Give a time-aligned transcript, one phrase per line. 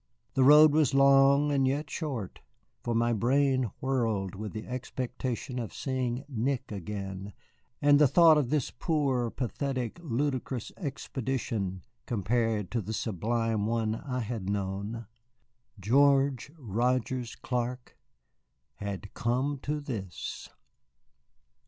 [0.33, 2.39] The road was long, and yet short,
[2.81, 7.33] for my brain whirled with the expectation of seeing Nick again,
[7.83, 14.21] and the thought of this poor, pathetic, ludicrous expedition compared to the sublime one I
[14.21, 15.05] had known.
[15.79, 17.95] George Rogers Clark
[18.77, 20.49] had come to this!